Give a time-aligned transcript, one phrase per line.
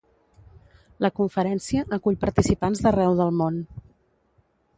[1.05, 3.61] La conferència acull participants d'arreu del món.